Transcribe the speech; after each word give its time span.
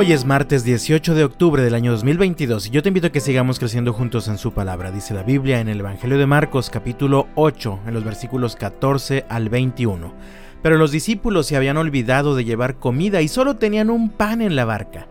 Hoy 0.00 0.14
es 0.14 0.24
martes 0.24 0.64
18 0.64 1.14
de 1.14 1.24
octubre 1.24 1.62
del 1.62 1.74
año 1.74 1.92
2022 1.92 2.68
y 2.68 2.70
yo 2.70 2.82
te 2.82 2.88
invito 2.88 3.08
a 3.08 3.12
que 3.12 3.20
sigamos 3.20 3.58
creciendo 3.58 3.92
juntos 3.92 4.28
en 4.28 4.38
su 4.38 4.50
palabra. 4.54 4.90
Dice 4.90 5.12
la 5.12 5.22
Biblia 5.22 5.60
en 5.60 5.68
el 5.68 5.80
Evangelio 5.80 6.16
de 6.16 6.24
Marcos 6.24 6.70
capítulo 6.70 7.28
8 7.34 7.80
en 7.86 7.92
los 7.92 8.02
versículos 8.02 8.56
14 8.56 9.26
al 9.28 9.50
21. 9.50 10.14
Pero 10.62 10.78
los 10.78 10.90
discípulos 10.90 11.48
se 11.48 11.56
habían 11.56 11.76
olvidado 11.76 12.34
de 12.34 12.46
llevar 12.46 12.76
comida 12.76 13.20
y 13.20 13.28
solo 13.28 13.56
tenían 13.56 13.90
un 13.90 14.08
pan 14.08 14.40
en 14.40 14.56
la 14.56 14.64
barca. 14.64 15.06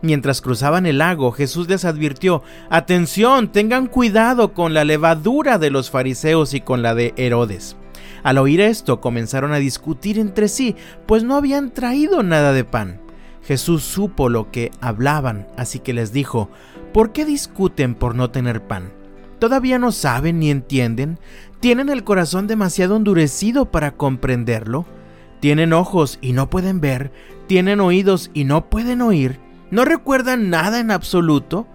Mientras 0.00 0.40
cruzaban 0.40 0.86
el 0.86 0.96
lago, 0.96 1.32
Jesús 1.32 1.68
les 1.68 1.84
advirtió, 1.84 2.42
Atención, 2.70 3.52
tengan 3.52 3.88
cuidado 3.88 4.54
con 4.54 4.72
la 4.72 4.84
levadura 4.84 5.58
de 5.58 5.68
los 5.68 5.90
fariseos 5.90 6.54
y 6.54 6.62
con 6.62 6.80
la 6.80 6.94
de 6.94 7.12
Herodes. 7.18 7.76
Al 8.22 8.38
oír 8.38 8.62
esto 8.62 9.02
comenzaron 9.02 9.52
a 9.52 9.58
discutir 9.58 10.18
entre 10.18 10.48
sí, 10.48 10.76
pues 11.04 11.24
no 11.24 11.36
habían 11.36 11.72
traído 11.72 12.22
nada 12.22 12.54
de 12.54 12.64
pan. 12.64 13.09
Jesús 13.42 13.82
supo 13.82 14.28
lo 14.28 14.50
que 14.50 14.70
hablaban, 14.80 15.46
así 15.56 15.78
que 15.78 15.92
les 15.92 16.12
dijo, 16.12 16.50
¿por 16.92 17.12
qué 17.12 17.24
discuten 17.24 17.94
por 17.94 18.14
no 18.14 18.30
tener 18.30 18.66
pan? 18.66 18.92
¿Todavía 19.38 19.78
no 19.78 19.90
saben 19.90 20.38
ni 20.38 20.50
entienden? 20.50 21.18
¿Tienen 21.60 21.88
el 21.88 22.04
corazón 22.04 22.46
demasiado 22.46 22.96
endurecido 22.96 23.70
para 23.70 23.92
comprenderlo? 23.92 24.84
¿Tienen 25.40 25.72
ojos 25.72 26.18
y 26.20 26.32
no 26.32 26.50
pueden 26.50 26.80
ver? 26.80 27.10
¿Tienen 27.46 27.80
oídos 27.80 28.30
y 28.34 28.44
no 28.44 28.68
pueden 28.68 29.00
oír? 29.00 29.40
¿No 29.70 29.84
recuerdan 29.84 30.50
nada 30.50 30.78
en 30.78 30.90
absoluto? 30.90 31.66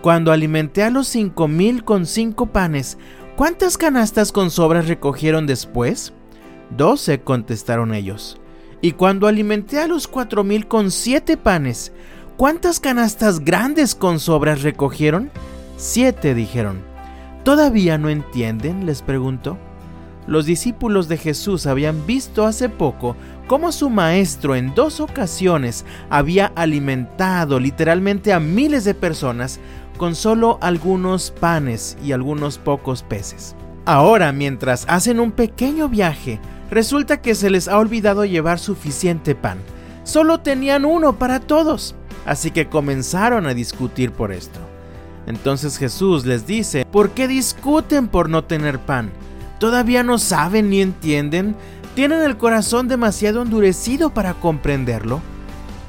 Cuando 0.00 0.32
alimenté 0.32 0.82
a 0.82 0.90
los 0.90 1.08
cinco 1.08 1.46
mil 1.46 1.84
con 1.84 2.06
cinco 2.06 2.46
panes, 2.46 2.96
¿cuántas 3.36 3.76
canastas 3.76 4.32
con 4.32 4.50
sobras 4.50 4.88
recogieron 4.88 5.46
después? 5.46 6.14
Doce, 6.74 7.20
contestaron 7.20 7.92
ellos. 7.92 8.39
Y 8.82 8.92
cuando 8.92 9.26
alimenté 9.26 9.78
a 9.78 9.86
los 9.86 10.08
cuatro 10.08 10.44
mil 10.44 10.66
con 10.66 10.90
siete 10.90 11.36
panes, 11.36 11.92
¿cuántas 12.36 12.80
canastas 12.80 13.40
grandes 13.40 13.94
con 13.94 14.20
sobras 14.20 14.62
recogieron? 14.62 15.30
Siete, 15.76 16.34
dijeron. 16.34 16.82
¿Todavía 17.44 17.98
no 17.98 18.08
entienden? 18.08 18.86
les 18.86 19.02
preguntó. 19.02 19.58
Los 20.26 20.46
discípulos 20.46 21.08
de 21.08 21.16
Jesús 21.16 21.66
habían 21.66 22.06
visto 22.06 22.46
hace 22.46 22.68
poco 22.68 23.16
cómo 23.46 23.72
su 23.72 23.90
maestro 23.90 24.54
en 24.54 24.74
dos 24.74 25.00
ocasiones 25.00 25.84
había 26.08 26.52
alimentado 26.54 27.58
literalmente 27.58 28.32
a 28.32 28.40
miles 28.40 28.84
de 28.84 28.94
personas 28.94 29.58
con 29.96 30.14
solo 30.14 30.58
algunos 30.62 31.30
panes 31.30 31.98
y 32.04 32.12
algunos 32.12 32.58
pocos 32.58 33.02
peces. 33.02 33.56
Ahora, 33.86 34.30
mientras 34.32 34.84
hacen 34.88 35.18
un 35.18 35.32
pequeño 35.32 35.88
viaje, 35.88 36.38
Resulta 36.70 37.20
que 37.20 37.34
se 37.34 37.50
les 37.50 37.68
ha 37.68 37.78
olvidado 37.78 38.24
llevar 38.24 38.58
suficiente 38.58 39.34
pan. 39.34 39.58
Solo 40.04 40.40
tenían 40.40 40.84
uno 40.84 41.18
para 41.18 41.40
todos. 41.40 41.94
Así 42.26 42.50
que 42.50 42.68
comenzaron 42.68 43.46
a 43.46 43.54
discutir 43.54 44.12
por 44.12 44.32
esto. 44.32 44.60
Entonces 45.26 45.78
Jesús 45.78 46.26
les 46.26 46.46
dice, 46.46 46.84
¿por 46.84 47.10
qué 47.10 47.28
discuten 47.28 48.08
por 48.08 48.28
no 48.28 48.44
tener 48.44 48.78
pan? 48.78 49.10
¿Todavía 49.58 50.02
no 50.02 50.18
saben 50.18 50.70
ni 50.70 50.80
entienden? 50.80 51.54
¿Tienen 51.94 52.22
el 52.22 52.36
corazón 52.36 52.88
demasiado 52.88 53.42
endurecido 53.42 54.10
para 54.10 54.34
comprenderlo? 54.34 55.20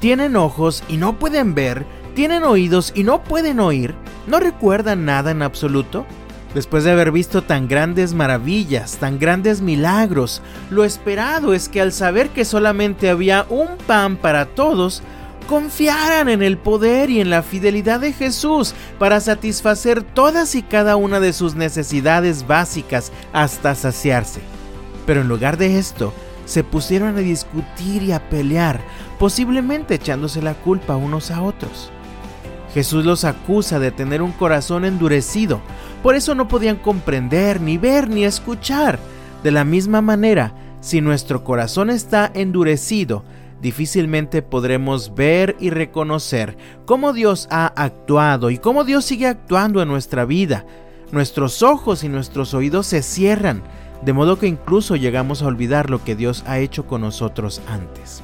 ¿Tienen 0.00 0.36
ojos 0.36 0.82
y 0.88 0.96
no 0.96 1.18
pueden 1.18 1.54
ver? 1.54 1.86
¿Tienen 2.14 2.42
oídos 2.42 2.92
y 2.94 3.04
no 3.04 3.22
pueden 3.22 3.60
oír? 3.60 3.94
¿No 4.26 4.40
recuerdan 4.40 5.04
nada 5.04 5.30
en 5.30 5.42
absoluto? 5.42 6.06
Después 6.54 6.84
de 6.84 6.90
haber 6.90 7.12
visto 7.12 7.42
tan 7.42 7.66
grandes 7.66 8.12
maravillas, 8.12 8.98
tan 8.98 9.18
grandes 9.18 9.62
milagros, 9.62 10.42
lo 10.70 10.84
esperado 10.84 11.54
es 11.54 11.70
que 11.70 11.80
al 11.80 11.92
saber 11.92 12.28
que 12.28 12.44
solamente 12.44 13.08
había 13.08 13.46
un 13.48 13.78
pan 13.86 14.16
para 14.16 14.44
todos, 14.44 15.02
confiaran 15.48 16.28
en 16.28 16.42
el 16.42 16.58
poder 16.58 17.08
y 17.08 17.20
en 17.20 17.30
la 17.30 17.42
fidelidad 17.42 18.00
de 18.00 18.12
Jesús 18.12 18.74
para 18.98 19.20
satisfacer 19.20 20.02
todas 20.02 20.54
y 20.54 20.62
cada 20.62 20.96
una 20.96 21.20
de 21.20 21.32
sus 21.32 21.54
necesidades 21.54 22.46
básicas 22.46 23.12
hasta 23.32 23.74
saciarse. 23.74 24.40
Pero 25.06 25.22
en 25.22 25.28
lugar 25.28 25.56
de 25.56 25.78
esto, 25.78 26.12
se 26.44 26.64
pusieron 26.64 27.16
a 27.16 27.20
discutir 27.20 28.02
y 28.02 28.12
a 28.12 28.28
pelear, 28.28 28.80
posiblemente 29.18 29.94
echándose 29.94 30.42
la 30.42 30.54
culpa 30.54 30.96
unos 30.96 31.30
a 31.30 31.42
otros. 31.42 31.90
Jesús 32.74 33.04
los 33.04 33.24
acusa 33.24 33.78
de 33.78 33.90
tener 33.90 34.22
un 34.22 34.32
corazón 34.32 34.84
endurecido, 34.84 35.60
por 36.02 36.14
eso 36.14 36.34
no 36.34 36.48
podían 36.48 36.76
comprender, 36.76 37.60
ni 37.60 37.78
ver, 37.78 38.08
ni 38.08 38.24
escuchar. 38.24 38.98
De 39.42 39.50
la 39.50 39.64
misma 39.64 40.00
manera, 40.00 40.54
si 40.80 41.00
nuestro 41.00 41.44
corazón 41.44 41.90
está 41.90 42.30
endurecido, 42.34 43.24
difícilmente 43.60 44.42
podremos 44.42 45.14
ver 45.14 45.56
y 45.60 45.70
reconocer 45.70 46.56
cómo 46.86 47.12
Dios 47.12 47.46
ha 47.50 47.66
actuado 47.66 48.50
y 48.50 48.58
cómo 48.58 48.84
Dios 48.84 49.04
sigue 49.04 49.26
actuando 49.26 49.80
en 49.82 49.88
nuestra 49.88 50.24
vida. 50.24 50.66
Nuestros 51.12 51.62
ojos 51.62 52.02
y 52.04 52.08
nuestros 52.08 52.54
oídos 52.54 52.86
se 52.86 53.02
cierran, 53.02 53.62
de 54.02 54.12
modo 54.12 54.38
que 54.38 54.48
incluso 54.48 54.96
llegamos 54.96 55.42
a 55.42 55.46
olvidar 55.46 55.90
lo 55.90 56.02
que 56.02 56.16
Dios 56.16 56.42
ha 56.46 56.58
hecho 56.58 56.86
con 56.86 57.02
nosotros 57.02 57.60
antes. 57.68 58.22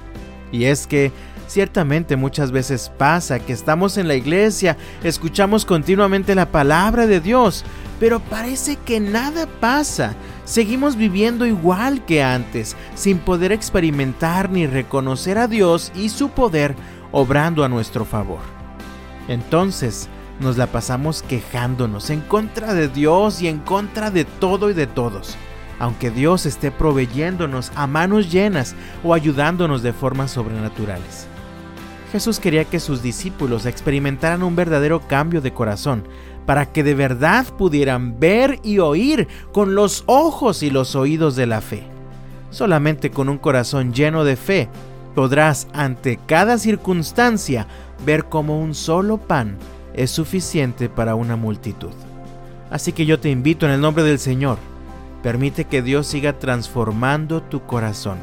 Y 0.51 0.65
es 0.65 0.87
que 0.87 1.13
Ciertamente 1.49 2.17
muchas 2.17 2.53
veces 2.53 2.93
pasa 2.99 3.39
que 3.39 3.55
estamos 3.55 3.97
en 3.97 4.07
la 4.07 4.15
iglesia, 4.15 4.77
escuchamos 5.03 5.65
continuamente 5.65 6.35
la 6.35 6.53
palabra 6.53 7.07
de 7.07 7.21
Dios, 7.21 7.65
pero 7.99 8.21
parece 8.21 8.77
que 8.77 9.01
nada 9.01 9.47
pasa. 9.59 10.15
Seguimos 10.45 10.95
viviendo 10.97 11.47
igual 11.47 12.05
que 12.05 12.23
antes, 12.23 12.77
sin 12.95 13.17
poder 13.17 13.53
experimentar 13.53 14.51
ni 14.51 14.67
reconocer 14.67 15.39
a 15.39 15.49
Dios 15.49 15.91
y 15.95 16.11
su 16.11 16.29
poder 16.29 16.77
obrando 17.13 17.65
a 17.65 17.69
nuestro 17.71 18.05
favor. 18.05 18.41
Entonces, 19.27 20.11
nos 20.41 20.59
la 20.59 20.67
pasamos 20.67 21.23
quejándonos 21.23 22.11
en 22.11 22.21
contra 22.21 22.75
de 22.75 22.89
Dios 22.89 23.41
y 23.41 23.49
en 23.49 23.61
contra 23.61 24.11
de 24.11 24.27
todo 24.27 24.69
y 24.69 24.75
de 24.75 24.87
todos 24.87 25.39
aunque 25.81 26.11
Dios 26.11 26.45
esté 26.45 26.73
proveyéndonos 26.73 27.71
a 27.77 27.87
manos 27.87 28.33
llenas 28.33 28.75
o 29.05 29.15
ayudándonos 29.15 29.81
de 29.81 29.93
formas 29.93 30.33
sobrenaturales. 30.33 31.29
Jesús 32.13 32.41
quería 32.41 32.65
que 32.65 32.81
sus 32.81 33.03
discípulos 33.03 33.67
experimentaran 33.67 34.43
un 34.43 34.57
verdadero 34.57 35.01
cambio 35.07 35.41
de 35.41 35.53
corazón, 35.53 36.05
para 36.47 36.65
que 36.65 36.83
de 36.83 36.95
verdad 36.95 37.45
pudieran 37.59 38.19
ver 38.19 38.59
y 38.63 38.79
oír 38.79 39.29
con 39.53 39.75
los 39.75 40.05
ojos 40.07 40.63
y 40.63 40.71
los 40.71 40.97
oídos 40.97 41.37
de 41.37 41.47
la 41.47 41.61
fe. 41.61 41.83
Solamente 42.51 43.11
con 43.11 43.29
un 43.29 43.37
corazón 43.37 43.93
lleno 43.93 44.25
de 44.25 44.37
fe 44.37 44.69
podrás 45.15 45.69
ante 45.75 46.19
cada 46.25 46.57
circunstancia 46.57 47.67
ver 48.07 48.25
como 48.25 48.59
un 48.59 48.75
solo 48.75 49.19
pan 49.19 49.59
es 49.93 50.11
suficiente 50.11 50.89
para 50.89 51.15
una 51.15 51.37
multitud. 51.37 51.93
Así 52.71 52.93
que 52.93 53.05
yo 53.05 53.21
te 53.21 53.29
invito 53.29 53.67
en 53.67 53.73
el 53.73 53.83
nombre 53.83 54.03
del 54.03 54.19
Señor, 54.19 54.57
permite 55.23 55.67
que 55.67 55.83
Dios 55.83 56.07
siga 56.07 56.39
transformando 56.39 57.43
tu 57.43 57.61
corazón. 57.67 58.17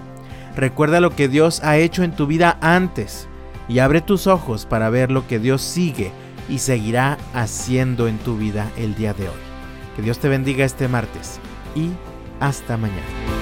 Recuerda 0.56 1.00
lo 1.00 1.16
que 1.16 1.28
Dios 1.28 1.62
ha 1.64 1.78
hecho 1.78 2.02
en 2.02 2.16
tu 2.16 2.26
vida 2.26 2.58
antes 2.62 3.28
y 3.68 3.80
abre 3.80 4.02
tus 4.02 4.28
ojos 4.28 4.66
para 4.66 4.90
ver 4.90 5.12
lo 5.12 5.28
que 5.28 5.40
Dios 5.40 5.62
sigue 5.62 6.12
y 6.50 6.60
seguirá 6.60 7.18
haciendo 7.34 8.08
en 8.08 8.18
tu 8.20 8.38
vida 8.38 8.72
el 8.78 8.96
día 8.96 9.14
de 9.14 9.28
hoy. 9.28 9.36
Que 9.96 10.02
Dios 10.02 10.20
te 10.20 10.30
bendiga 10.30 10.66
este 10.66 10.88
martes 10.88 11.40
y 11.76 11.90
hasta 12.40 12.78
mañana. 12.78 13.35